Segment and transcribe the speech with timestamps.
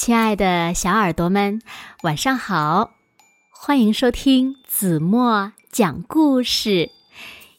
[0.00, 1.60] 亲爱的小耳朵们，
[2.04, 2.92] 晚上好！
[3.50, 6.90] 欢迎收听子墨讲故事，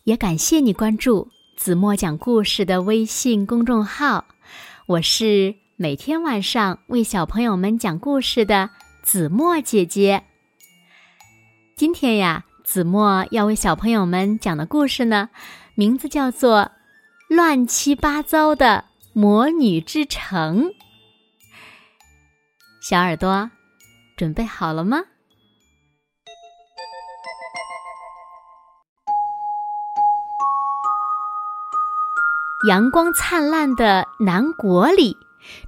[0.06, 4.26] 也感谢你关注子墨讲故事的微信公众号。
[4.88, 8.72] 我是每天晚上为小朋友们讲故事的
[9.04, 10.24] 子墨姐姐。
[11.76, 15.30] 今天呀，子墨要为小朋友们讲的故事呢，
[15.76, 16.62] 名字叫做
[17.28, 20.70] 《乱七八糟的魔女之城》。
[22.82, 23.52] 小耳朵，
[24.18, 25.04] 准备好了吗？
[32.68, 35.16] 阳光灿烂的南国里，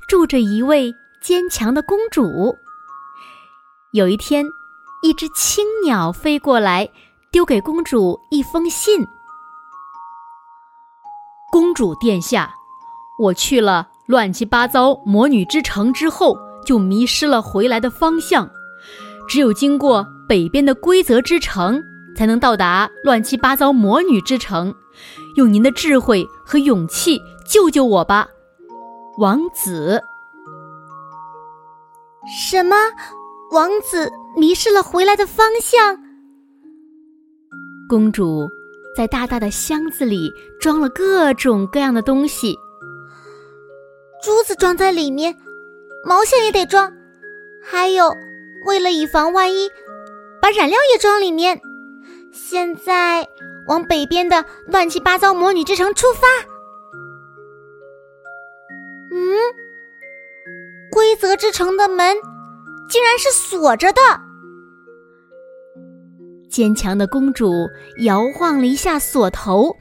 [0.08, 0.92] 住着一位
[1.22, 2.58] 坚强的公主。
[3.92, 4.44] 有一天，
[5.04, 6.90] 一只青鸟飞过来，
[7.32, 9.06] 丢给公主一封信
[11.54, 12.56] ：“公主殿下，
[13.20, 18.50] 我去了乱七八糟魔女之城之后。”就迷失了回来的方向，
[19.28, 21.84] 只有经过北边的规则之城，
[22.16, 24.74] 才能到达乱七八糟魔女之城。
[25.36, 28.28] 用您的智慧和勇气救救我吧，
[29.18, 30.02] 王子。
[32.50, 32.76] 什么？
[33.52, 35.98] 王子迷失了回来的方向？
[37.90, 38.48] 公主
[38.96, 42.56] 在大大的箱子里装了各种各样的东西，
[44.24, 45.36] 珠子装在里面。
[46.06, 46.92] 毛线也得装，
[47.64, 48.14] 还有，
[48.66, 49.70] 为了以防万一，
[50.42, 51.62] 把染料也装里面。
[52.34, 53.26] 现在
[53.68, 56.28] 往北边的乱七八糟魔女之城出发。
[59.14, 59.38] 嗯，
[60.92, 62.18] 规则之城的门
[62.90, 64.02] 竟然是锁着的。
[66.50, 69.78] 坚强的公主摇晃了一下锁头，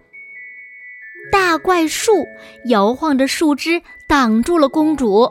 [1.33, 2.27] 大怪树
[2.67, 5.28] 摇晃着树枝挡住了公主。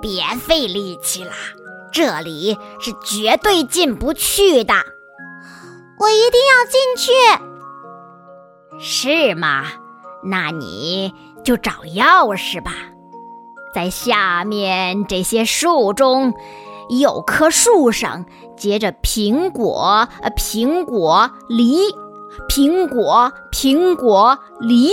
[0.00, 1.32] 别费力气了，
[1.92, 4.74] 这里是绝对进不去的。
[6.00, 7.12] 我一定要进去。
[8.80, 9.64] 是吗？
[10.24, 11.12] 那你
[11.44, 12.72] 就找钥匙吧。
[13.74, 16.34] 在下面这些树中，
[16.88, 21.78] 有棵树上结着苹果、苹果、梨、
[22.48, 24.90] 苹果、苹果、梨。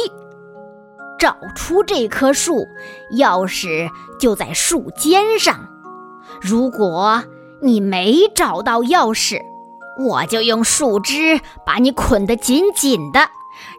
[1.26, 2.68] 找出这棵树，
[3.14, 5.68] 钥匙就在树尖上。
[6.40, 7.24] 如果
[7.64, 9.42] 你没找到钥匙，
[9.98, 13.22] 我就用树枝把你捆得紧紧的，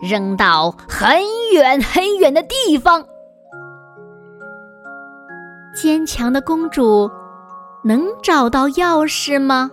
[0.02, 1.20] 扔到很
[1.52, 3.04] 远很远的地方。
[5.72, 7.08] 坚强的公主
[7.84, 9.70] 能找到钥匙吗？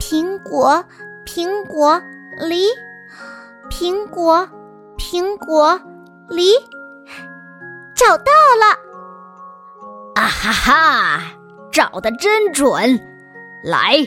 [0.00, 0.84] 苹果，
[1.24, 2.02] 苹果，
[2.40, 2.64] 梨，
[3.70, 4.48] 苹果。
[4.96, 5.80] 苹果，
[6.28, 6.52] 梨，
[7.94, 8.78] 找到了！
[10.14, 11.20] 啊哈哈，
[11.70, 13.00] 找的真准！
[13.64, 14.06] 来，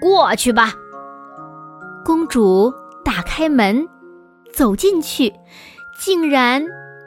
[0.00, 0.72] 过去吧。
[2.04, 2.72] 公主
[3.04, 3.88] 打开门，
[4.52, 5.34] 走进去，
[5.98, 6.64] 竟然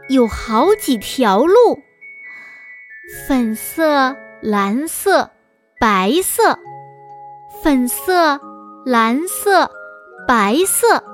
[0.10, 1.80] 有好几条路：
[3.28, 5.30] 粉色、蓝色、
[5.80, 6.58] 白色，
[7.62, 8.40] 粉色、
[8.86, 9.72] 蓝色、
[10.28, 11.13] 白色。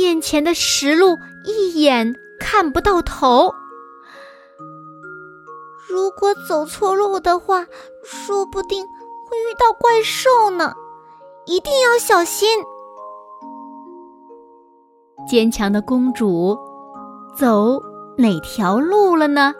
[0.00, 3.52] 面前的石路一眼看不到头，
[5.88, 7.66] 如果走错路的话，
[8.04, 10.72] 说不定会遇到怪兽呢，
[11.46, 12.48] 一定要小心。
[15.28, 16.56] 坚强的公主，
[17.36, 17.82] 走
[18.16, 19.52] 哪条路了呢？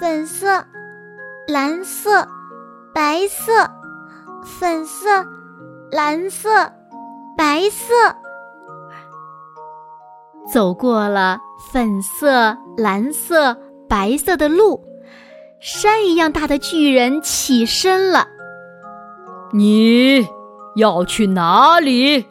[0.00, 0.64] 粉色、
[1.46, 2.26] 蓝色、
[2.94, 3.70] 白色，
[4.44, 5.26] 粉色、
[5.90, 6.72] 蓝色。
[7.40, 7.94] 白色，
[10.52, 11.38] 走过了
[11.72, 13.56] 粉色、蓝色、
[13.88, 14.84] 白色的路，
[15.58, 18.26] 山一样大的巨人起身了。
[19.54, 20.28] 你
[20.76, 22.26] 要去哪里？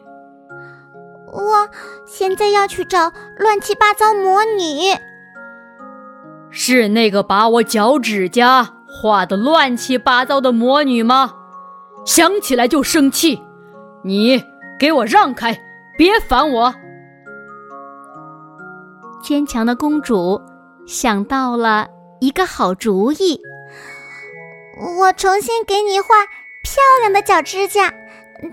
[1.32, 1.68] 我
[2.06, 4.96] 现在要去找乱七八糟魔女。
[6.50, 11.34] 是那个把我脚趾甲画的乱七八糟的魔女吗？
[12.04, 13.42] 想起来就生气。
[14.04, 14.44] 你。
[14.80, 15.54] 给我让开！
[15.98, 16.74] 别烦我。
[19.22, 20.40] 坚强的公主
[20.86, 21.86] 想到了
[22.18, 23.38] 一个好主意，
[24.98, 26.06] 我重新给你画
[26.64, 27.92] 漂亮的脚指甲，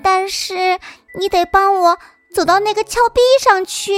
[0.03, 0.77] 但是
[1.17, 1.97] 你得帮我
[2.35, 3.93] 走到那个峭壁上去。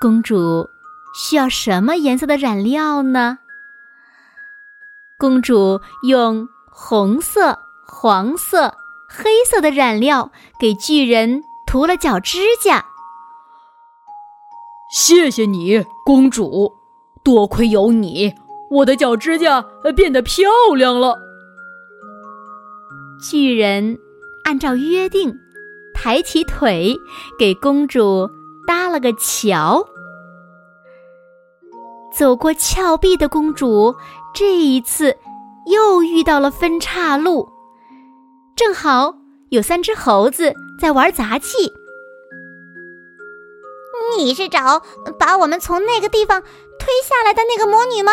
[0.00, 0.68] 公主
[1.16, 3.38] 需要什么颜色的染料呢？
[5.18, 8.72] 公主用红色、黄色。
[9.08, 12.84] 黑色的染料给巨人涂了脚指甲。
[14.90, 16.72] 谢谢你，公主，
[17.22, 18.34] 多亏有你，
[18.70, 19.64] 我的脚指甲
[19.96, 21.18] 变得漂亮了。
[23.20, 23.98] 巨人
[24.44, 25.34] 按照约定，
[25.94, 26.94] 抬起腿
[27.38, 28.28] 给公主
[28.66, 29.84] 搭了个桥。
[32.12, 33.94] 走过峭壁的公主，
[34.34, 35.16] 这一次
[35.66, 37.48] 又遇到了分岔路，
[38.56, 39.14] 正好
[39.50, 41.74] 有三只猴子在玩杂技。
[44.16, 44.82] 你是找
[45.18, 48.12] 把我们从那个地方推下来的那个魔女吗？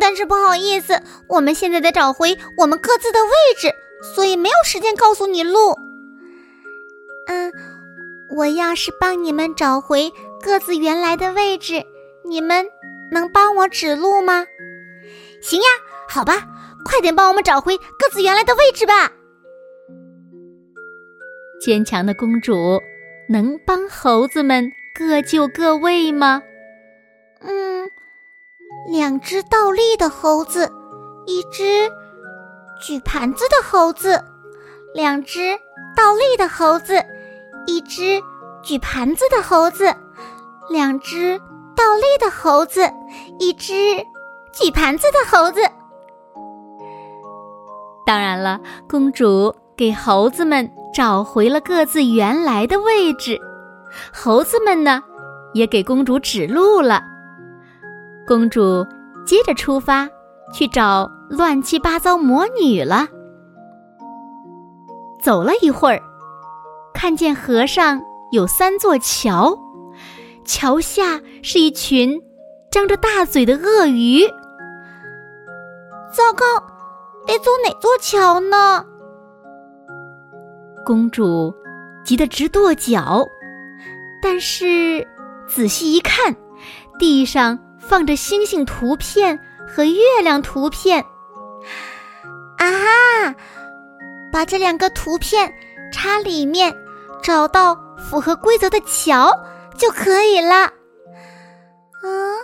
[0.00, 3.74] 但是不好意思，我们现在得找回我们各自的位置，
[4.14, 5.74] 所以没有时间告诉你路。
[7.26, 7.52] 嗯，
[8.36, 11.84] 我要是帮你们找回各自原来的位置，
[12.24, 12.68] 你们
[13.10, 14.46] 能帮我指路吗？
[15.42, 15.66] 行呀，
[16.08, 16.46] 好吧，
[16.84, 19.10] 快点帮我们找回各自原来的位置吧。
[21.60, 22.80] 坚强的公主
[23.28, 24.72] 能帮猴子们。
[24.98, 26.42] 各就各位吗？
[27.40, 27.90] 嗯，
[28.90, 30.72] 两只倒立的猴子，
[31.26, 31.90] 一只
[32.80, 34.24] 举盘子的猴子，
[34.94, 35.58] 两只
[35.94, 37.04] 倒立的猴子，
[37.66, 38.22] 一只
[38.62, 39.94] 举盘子的猴子，
[40.70, 41.38] 两只
[41.76, 42.90] 倒立的猴子，
[43.38, 43.74] 一只
[44.54, 45.60] 举盘子的猴子。
[48.06, 53.38] 当然了，公主给猴子们找回了各自原来的位置。
[54.12, 55.02] 猴子们呢，
[55.52, 57.02] 也给公主指路了。
[58.26, 58.86] 公主
[59.26, 60.08] 接着出发
[60.52, 63.06] 去找乱七八糟魔女了。
[65.20, 66.00] 走了一会儿，
[66.94, 68.00] 看见河上
[68.32, 69.58] 有三座桥，
[70.44, 72.20] 桥下是一群
[72.70, 74.26] 张着大嘴的鳄鱼。
[76.12, 76.44] 糟糕，
[77.26, 78.84] 得走哪座桥呢？
[80.86, 81.52] 公主
[82.04, 83.28] 急得直跺脚。
[84.22, 85.04] 但是
[85.48, 86.34] 仔细一看，
[86.96, 89.36] 地上放着星星图片
[89.66, 91.04] 和月亮图片。
[92.56, 93.34] 啊哈！
[94.32, 95.52] 把这两个图片
[95.92, 96.72] 插里面，
[97.22, 99.30] 找到符合规则的桥
[99.76, 100.72] 就可以了。
[102.04, 102.36] 嗯，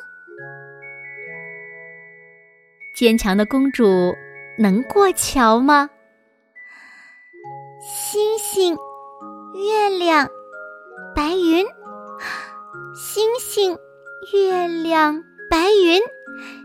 [2.96, 4.12] 坚强的公主
[4.58, 5.88] 能过桥吗？
[7.84, 8.78] 星星，
[9.54, 10.28] 月亮。
[11.16, 11.66] 白云，
[12.94, 13.76] 星星，
[14.32, 15.20] 月亮，
[15.50, 16.00] 白云，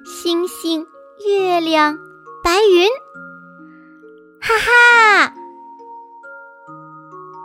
[0.05, 0.85] 星星，
[1.25, 1.97] 月亮，
[2.43, 2.87] 白云，
[4.39, 5.33] 哈哈！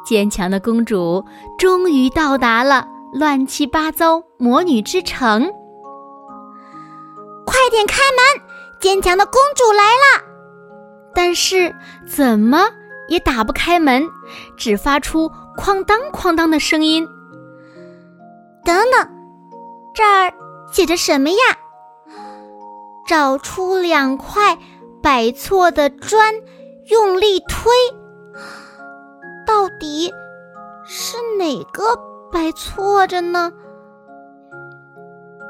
[0.05, 1.25] 坚强的公主
[1.59, 5.51] 终于到达了乱七八糟魔女之城。
[7.47, 8.43] 快点开门！
[8.79, 10.23] 坚强的公主来了。
[11.15, 11.75] 但是
[12.07, 12.69] 怎么
[13.13, 14.09] 也打不开门，
[14.57, 15.31] 只发出。
[15.55, 17.07] 哐当哐当的声音。
[18.65, 19.07] 等等，
[19.95, 20.33] 这儿
[20.73, 21.37] 写着什么呀？
[23.07, 24.57] 找出两块
[25.03, 26.35] 摆错的砖，
[26.87, 27.71] 用力推。
[29.47, 30.11] 到底
[30.87, 31.83] 是哪个
[32.33, 33.53] 摆错着呢？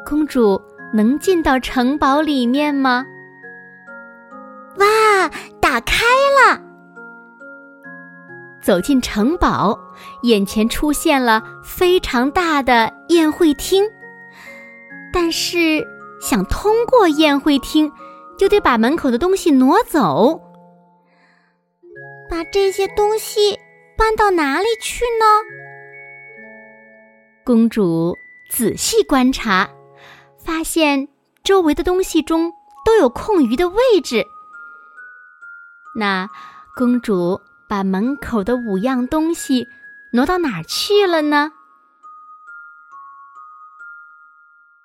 [0.05, 0.61] 公主
[0.93, 3.05] 能进到城堡里面吗？
[4.79, 5.31] 哇，
[5.61, 6.05] 打开
[6.51, 6.61] 了！
[8.63, 9.77] 走进城堡，
[10.23, 13.85] 眼前出现了非常大的宴会厅。
[15.13, 15.85] 但是
[16.21, 17.91] 想通过宴会厅，
[18.39, 20.41] 就得把门口的东西挪走。
[22.31, 23.59] 把这些东西
[23.99, 25.27] 搬到哪里去呢？
[27.45, 28.17] 公主
[28.51, 29.69] 仔细观察，
[30.39, 31.09] 发现
[31.43, 32.51] 周围的东西中
[32.87, 34.25] 都有空余的位置。
[35.97, 36.29] 那
[36.77, 37.41] 公主。
[37.73, 39.67] 把门口的五样东西
[40.11, 41.53] 挪到哪儿去了呢？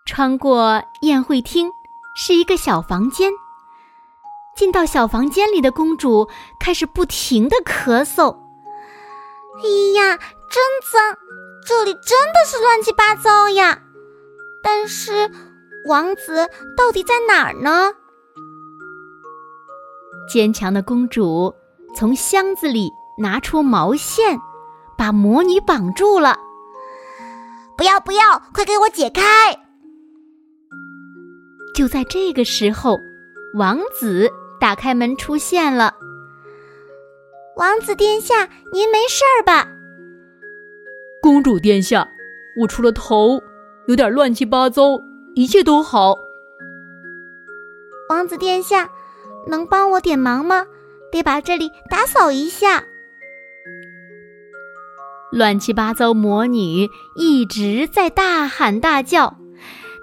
[0.06, 1.70] 穿过宴会厅，
[2.16, 3.34] 是一个小房间。
[4.56, 6.30] 进到小房间里的公主
[6.62, 8.38] 开始不停的咳嗽。
[9.58, 10.18] 哎呀，
[10.50, 11.18] 真脏！
[11.68, 13.82] 这里真的是乱七八糟呀！
[14.64, 15.30] 但是
[15.90, 17.92] 王子到底在哪儿呢？
[20.30, 21.54] 坚强的公主。
[21.96, 24.40] 从箱子里拿出毛线，
[24.98, 26.38] 把魔女绑住了。
[27.76, 29.24] 不要不要，快给我解开！
[31.76, 32.98] 就在这个时候，
[33.56, 35.94] 王子打开门出现了。
[37.56, 39.68] 王子殿下，您没事儿吧？
[41.22, 42.08] 公主殿下，
[42.62, 43.42] 我除了头
[43.88, 45.00] 有点乱七八糟，
[45.36, 46.16] 一切都好。
[48.10, 48.90] 王子殿下，
[49.48, 50.66] 能帮我点忙吗？
[51.12, 52.84] 得把这里打扫一下。
[55.32, 59.36] 乱七八糟魔女一直在大喊大叫，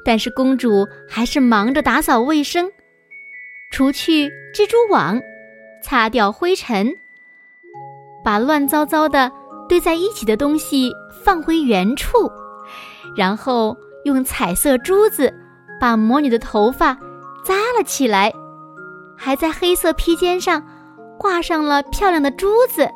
[0.04, 2.70] 但是公主还是忙着打扫卫生，
[3.72, 5.20] 除去蜘蛛网，
[5.82, 6.94] 擦掉灰尘，
[8.22, 9.32] 把乱糟糟的
[9.66, 10.92] 堆在一起的东西
[11.24, 12.30] 放回原处，
[13.16, 15.32] 然后用彩色珠子
[15.80, 16.94] 把魔女的头发
[17.42, 18.30] 扎了起来，
[19.16, 20.62] 还在黑色披肩上
[21.18, 22.88] 挂上了漂亮的珠子，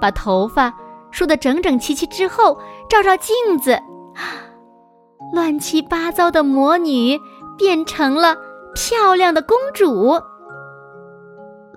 [0.00, 0.72] 把头发。
[1.10, 2.58] 梳得整整齐齐之后，
[2.88, 3.78] 照照镜子，
[5.34, 7.20] 乱七八糟的魔女
[7.58, 8.34] 变成了
[8.74, 10.18] 漂亮的公主。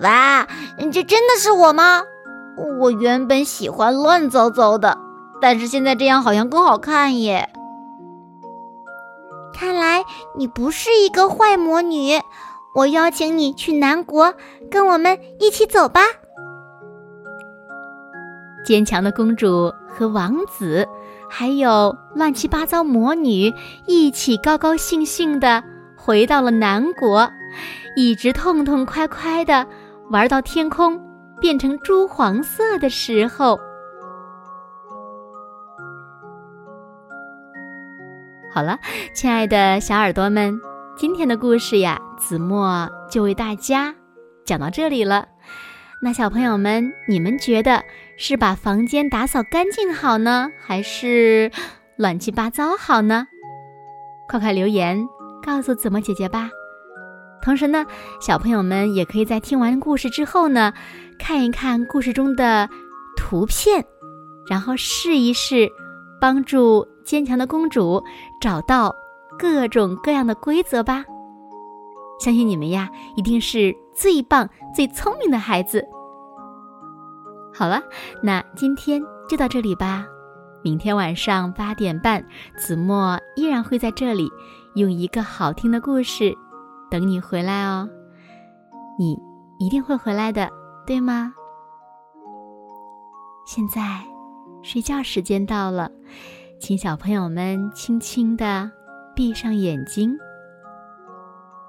[0.02, 0.48] 哇，
[0.90, 2.04] 这真的是我吗？
[2.80, 4.98] 我原本喜欢乱糟糟的，
[5.42, 7.50] 但是现在这样好像更好看耶。
[9.54, 10.06] 看来
[10.38, 12.22] 你不是一个坏魔女，
[12.76, 14.34] 我邀请你去南国，
[14.70, 16.02] 跟我们一起走吧。
[18.66, 20.86] 坚强的公主和王子，
[21.30, 23.54] 还有乱七八糟魔女，
[23.88, 25.64] 一起高高兴兴的
[25.96, 27.32] 回到了南国，
[27.96, 29.66] 一直痛痛快快的
[30.10, 31.00] 玩到天空
[31.40, 33.58] 变成朱黄色的时候。
[38.52, 38.78] 好了，
[39.14, 40.60] 亲爱的小耳朵们，
[40.98, 43.94] 今天的故事呀，子墨就为大家
[44.46, 45.28] 讲到这里了。
[46.02, 47.84] 那小朋友们，你们觉得？
[48.18, 51.52] 是把房间打扫干净好呢，还是
[51.98, 53.28] 乱七八糟好呢？
[54.30, 55.06] 快快留言
[55.46, 56.50] 告诉子墨姐姐吧。
[57.42, 57.86] 同时呢，
[58.22, 60.74] 小朋友们也可以在听完故事之后呢，
[61.20, 62.70] 看一看故事中的
[63.18, 63.86] 图片，
[64.50, 65.70] 然后试一试，
[66.22, 68.02] 帮助坚强的公主
[68.40, 68.96] 找到
[69.38, 71.04] 各种各样的规则吧。
[72.20, 75.86] 相信你们呀，一定是最棒、最聪明的孩子。
[77.54, 77.82] 好了，
[78.24, 80.06] 那今天就到这里吧。
[80.64, 82.26] 明天晚上八点半，
[82.58, 84.30] 子墨依然会在这里，
[84.76, 86.34] 用一个好听的故事
[86.90, 87.88] 等你回来哦。
[88.98, 89.18] 你
[89.60, 90.50] 一定会回来的，
[90.88, 91.34] 对吗？
[93.46, 94.04] 现在
[94.64, 95.92] 睡觉时间到了，
[96.60, 98.72] 请小朋友们轻轻的
[99.16, 100.18] 闭上眼睛，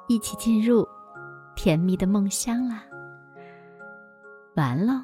[0.08, 0.86] 一起进入
[1.54, 2.82] 甜蜜的梦乡啦。
[4.56, 4.94] 完喽。